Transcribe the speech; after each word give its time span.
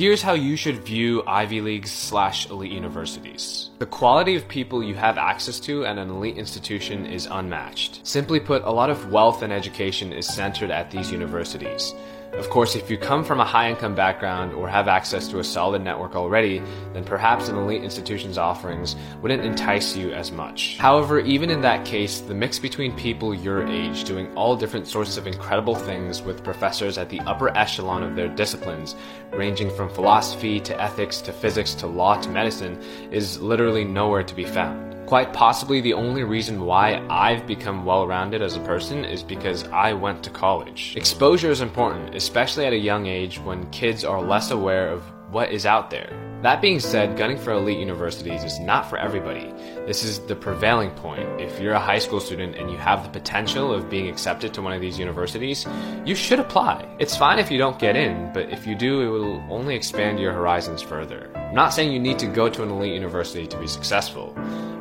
Here's 0.00 0.22
how 0.22 0.32
you 0.32 0.56
should 0.56 0.82
view 0.82 1.22
Ivy 1.26 1.60
Leagues 1.60 1.92
slash 1.92 2.48
elite 2.48 2.72
universities. 2.72 3.68
The 3.80 3.84
quality 3.84 4.34
of 4.34 4.48
people 4.48 4.82
you 4.82 4.94
have 4.94 5.18
access 5.18 5.60
to 5.60 5.84
at 5.84 5.98
an 5.98 6.08
elite 6.08 6.38
institution 6.38 7.04
is 7.04 7.28
unmatched. 7.30 8.00
Simply 8.06 8.40
put, 8.40 8.64
a 8.64 8.70
lot 8.70 8.88
of 8.88 9.12
wealth 9.12 9.42
and 9.42 9.52
education 9.52 10.14
is 10.14 10.26
centered 10.26 10.70
at 10.70 10.90
these 10.90 11.12
universities. 11.12 11.92
Of 12.32 12.48
course, 12.48 12.76
if 12.76 12.88
you 12.88 12.96
come 12.96 13.24
from 13.24 13.40
a 13.40 13.44
high 13.44 13.70
income 13.70 13.94
background 13.94 14.52
or 14.54 14.68
have 14.68 14.86
access 14.86 15.26
to 15.28 15.40
a 15.40 15.44
solid 15.44 15.82
network 15.82 16.14
already, 16.14 16.62
then 16.92 17.04
perhaps 17.04 17.48
an 17.48 17.56
elite 17.56 17.82
institution's 17.82 18.38
offerings 18.38 18.94
wouldn't 19.20 19.44
entice 19.44 19.96
you 19.96 20.12
as 20.12 20.30
much. 20.30 20.78
However, 20.78 21.18
even 21.18 21.50
in 21.50 21.60
that 21.62 21.84
case, 21.84 22.20
the 22.20 22.34
mix 22.34 22.58
between 22.58 22.96
people 22.96 23.34
your 23.34 23.66
age 23.66 24.04
doing 24.04 24.32
all 24.36 24.56
different 24.56 24.86
sorts 24.86 25.16
of 25.16 25.26
incredible 25.26 25.74
things 25.74 26.22
with 26.22 26.44
professors 26.44 26.98
at 26.98 27.08
the 27.08 27.20
upper 27.20 27.56
echelon 27.56 28.04
of 28.04 28.14
their 28.14 28.28
disciplines, 28.28 28.94
ranging 29.32 29.68
from 29.68 29.90
philosophy 29.90 30.60
to 30.60 30.80
ethics 30.80 31.20
to 31.22 31.32
physics 31.32 31.74
to 31.74 31.86
law 31.88 32.20
to 32.20 32.28
medicine, 32.28 32.80
is 33.10 33.40
literally 33.40 33.84
nowhere 33.84 34.22
to 34.22 34.34
be 34.34 34.44
found. 34.44 34.89
Quite 35.10 35.32
possibly 35.32 35.80
the 35.80 35.94
only 35.94 36.22
reason 36.22 36.64
why 36.64 37.04
I've 37.10 37.44
become 37.44 37.84
well 37.84 38.06
rounded 38.06 38.42
as 38.42 38.54
a 38.54 38.60
person 38.60 39.04
is 39.04 39.24
because 39.24 39.64
I 39.64 39.92
went 39.92 40.22
to 40.22 40.30
college. 40.30 40.94
Exposure 40.96 41.50
is 41.50 41.62
important, 41.62 42.14
especially 42.14 42.64
at 42.64 42.72
a 42.72 42.78
young 42.78 43.06
age 43.06 43.40
when 43.40 43.68
kids 43.70 44.04
are 44.04 44.22
less 44.22 44.52
aware 44.52 44.88
of 44.88 45.02
what 45.32 45.50
is 45.50 45.66
out 45.66 45.90
there. 45.90 46.16
That 46.42 46.62
being 46.62 46.78
said, 46.78 47.18
gunning 47.18 47.38
for 47.38 47.50
elite 47.50 47.80
universities 47.80 48.44
is 48.44 48.60
not 48.60 48.88
for 48.88 48.98
everybody. 48.98 49.52
This 49.84 50.04
is 50.04 50.20
the 50.20 50.36
prevailing 50.36 50.92
point. 50.92 51.28
If 51.40 51.58
you're 51.58 51.74
a 51.74 51.80
high 51.80 51.98
school 51.98 52.20
student 52.20 52.54
and 52.54 52.70
you 52.70 52.76
have 52.76 53.02
the 53.02 53.10
potential 53.10 53.74
of 53.74 53.90
being 53.90 54.08
accepted 54.08 54.54
to 54.54 54.62
one 54.62 54.74
of 54.74 54.80
these 54.80 54.96
universities, 54.96 55.66
you 56.06 56.14
should 56.14 56.38
apply. 56.38 56.88
It's 57.00 57.16
fine 57.16 57.40
if 57.40 57.50
you 57.50 57.58
don't 57.58 57.80
get 57.80 57.96
in, 57.96 58.32
but 58.32 58.48
if 58.50 58.64
you 58.64 58.76
do, 58.76 59.00
it 59.00 59.08
will 59.08 59.44
only 59.50 59.74
expand 59.74 60.20
your 60.20 60.32
horizons 60.32 60.82
further. 60.82 61.32
I'm 61.34 61.54
not 61.56 61.74
saying 61.74 61.92
you 61.92 61.98
need 61.98 62.20
to 62.20 62.28
go 62.28 62.48
to 62.48 62.62
an 62.62 62.70
elite 62.70 62.94
university 62.94 63.48
to 63.48 63.58
be 63.58 63.66
successful. 63.66 64.36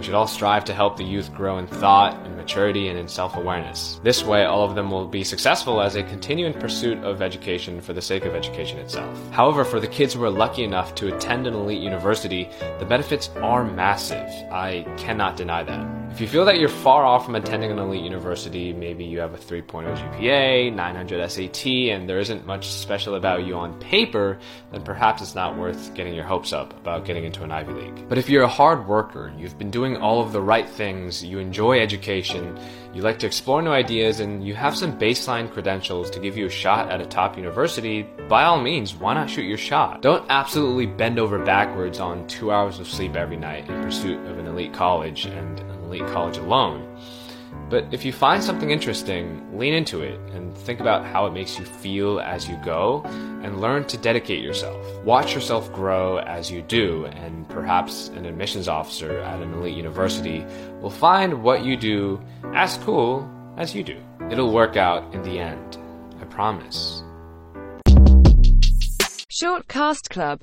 We 0.00 0.06
should 0.06 0.14
all 0.14 0.26
strive 0.26 0.64
to 0.64 0.72
help 0.72 0.96
the 0.96 1.04
youth 1.04 1.30
grow 1.34 1.58
in 1.58 1.66
thought, 1.66 2.24
in 2.24 2.34
maturity, 2.34 2.88
and 2.88 2.98
in 2.98 3.06
self 3.06 3.36
awareness. 3.36 4.00
This 4.02 4.24
way, 4.24 4.46
all 4.46 4.64
of 4.64 4.74
them 4.74 4.90
will 4.90 5.06
be 5.06 5.22
successful 5.22 5.82
as 5.82 5.92
they 5.92 6.02
continue 6.02 6.46
in 6.46 6.54
pursuit 6.54 7.04
of 7.04 7.20
education 7.20 7.82
for 7.82 7.92
the 7.92 8.00
sake 8.00 8.24
of 8.24 8.34
education 8.34 8.78
itself. 8.78 9.14
However, 9.30 9.62
for 9.62 9.78
the 9.78 9.86
kids 9.86 10.14
who 10.14 10.24
are 10.24 10.30
lucky 10.30 10.64
enough 10.64 10.94
to 10.94 11.14
attend 11.14 11.46
an 11.46 11.52
elite 11.52 11.82
university, 11.82 12.48
the 12.78 12.86
benefits 12.86 13.28
are 13.42 13.62
massive. 13.62 14.26
I 14.50 14.86
cannot 14.96 15.36
deny 15.36 15.64
that. 15.64 15.99
If 16.20 16.24
you 16.24 16.32
feel 16.32 16.44
that 16.44 16.60
you're 16.60 16.68
far 16.68 17.02
off 17.02 17.24
from 17.24 17.34
attending 17.34 17.70
an 17.70 17.78
elite 17.78 18.04
university, 18.04 18.74
maybe 18.74 19.06
you 19.06 19.20
have 19.20 19.32
a 19.32 19.38
3.0 19.38 19.96
GPA, 19.96 20.70
900 20.70 21.30
SAT, 21.30 21.66
and 21.66 22.06
there 22.06 22.18
isn't 22.18 22.44
much 22.44 22.68
special 22.68 23.14
about 23.14 23.46
you 23.46 23.54
on 23.54 23.72
paper, 23.80 24.38
then 24.70 24.82
perhaps 24.82 25.22
it's 25.22 25.34
not 25.34 25.56
worth 25.56 25.94
getting 25.94 26.12
your 26.12 26.24
hopes 26.24 26.52
up 26.52 26.74
about 26.74 27.06
getting 27.06 27.24
into 27.24 27.42
an 27.42 27.50
Ivy 27.50 27.72
League. 27.72 28.06
But 28.06 28.18
if 28.18 28.28
you're 28.28 28.42
a 28.42 28.48
hard 28.48 28.86
worker, 28.86 29.32
you've 29.38 29.56
been 29.56 29.70
doing 29.70 29.96
all 29.96 30.20
of 30.20 30.32
the 30.32 30.42
right 30.42 30.68
things, 30.68 31.24
you 31.24 31.38
enjoy 31.38 31.80
education, 31.80 32.60
you 32.92 33.00
like 33.00 33.18
to 33.20 33.26
explore 33.26 33.62
new 33.62 33.70
ideas, 33.70 34.20
and 34.20 34.46
you 34.46 34.54
have 34.54 34.76
some 34.76 34.98
baseline 34.98 35.50
credentials 35.50 36.10
to 36.10 36.20
give 36.20 36.36
you 36.36 36.44
a 36.44 36.50
shot 36.50 36.90
at 36.90 37.00
a 37.00 37.06
top 37.06 37.38
university, 37.38 38.02
by 38.28 38.44
all 38.44 38.60
means, 38.60 38.94
why 38.94 39.14
not 39.14 39.30
shoot 39.30 39.46
your 39.46 39.56
shot? 39.56 40.02
Don't 40.02 40.26
absolutely 40.28 40.84
bend 40.84 41.18
over 41.18 41.42
backwards 41.42 41.98
on 41.98 42.26
two 42.26 42.52
hours 42.52 42.78
of 42.78 42.86
sleep 42.86 43.16
every 43.16 43.38
night 43.38 43.70
in 43.70 43.82
pursuit 43.82 44.20
of 44.26 44.38
an 44.38 44.46
elite 44.46 44.74
college 44.74 45.24
and 45.24 45.69
elite 45.90 46.06
college 46.12 46.36
alone. 46.38 46.86
But 47.68 47.92
if 47.92 48.04
you 48.04 48.12
find 48.12 48.42
something 48.42 48.70
interesting, 48.70 49.58
lean 49.58 49.74
into 49.74 50.02
it 50.02 50.18
and 50.32 50.56
think 50.56 50.78
about 50.78 51.04
how 51.04 51.26
it 51.26 51.32
makes 51.32 51.58
you 51.58 51.64
feel 51.64 52.20
as 52.20 52.48
you 52.48 52.56
go 52.64 53.02
and 53.42 53.60
learn 53.60 53.84
to 53.86 53.96
dedicate 53.96 54.42
yourself. 54.42 55.04
Watch 55.04 55.34
yourself 55.34 55.72
grow 55.72 56.18
as 56.18 56.50
you 56.50 56.62
do, 56.62 57.06
and 57.06 57.48
perhaps 57.48 58.08
an 58.10 58.24
admissions 58.24 58.68
officer 58.68 59.18
at 59.18 59.42
an 59.42 59.52
elite 59.54 59.76
university 59.76 60.44
will 60.80 60.90
find 60.90 61.42
what 61.42 61.64
you 61.64 61.76
do 61.76 62.20
as 62.54 62.76
cool 62.78 63.28
as 63.56 63.74
you 63.74 63.82
do. 63.82 64.00
It'll 64.30 64.52
work 64.52 64.76
out 64.76 65.12
in 65.12 65.22
the 65.22 65.40
end. 65.40 65.78
I 66.20 66.24
promise. 66.26 67.02
Short 69.28 69.66
Cast 69.68 70.10
Club 70.10 70.38